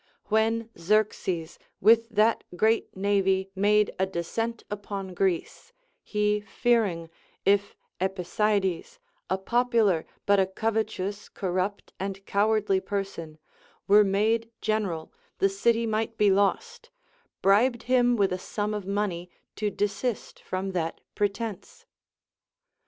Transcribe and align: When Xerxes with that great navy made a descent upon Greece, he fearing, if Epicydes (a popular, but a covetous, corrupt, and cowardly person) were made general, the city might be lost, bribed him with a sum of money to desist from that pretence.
When 0.29 0.71
Xerxes 0.79 1.59
with 1.79 2.09
that 2.09 2.43
great 2.55 2.97
navy 2.97 3.51
made 3.53 3.93
a 3.99 4.07
descent 4.07 4.63
upon 4.67 5.13
Greece, 5.13 5.73
he 6.01 6.39
fearing, 6.41 7.07
if 7.45 7.75
Epicydes 7.99 8.97
(a 9.29 9.37
popular, 9.37 10.07
but 10.25 10.39
a 10.39 10.47
covetous, 10.47 11.29
corrupt, 11.29 11.93
and 11.99 12.25
cowardly 12.25 12.79
person) 12.79 13.37
were 13.87 14.03
made 14.03 14.49
general, 14.59 15.13
the 15.37 15.49
city 15.49 15.85
might 15.85 16.17
be 16.17 16.31
lost, 16.31 16.89
bribed 17.43 17.83
him 17.83 18.15
with 18.15 18.33
a 18.33 18.39
sum 18.39 18.73
of 18.73 18.87
money 18.87 19.29
to 19.55 19.69
desist 19.69 20.41
from 20.41 20.71
that 20.71 20.99
pretence. 21.13 21.85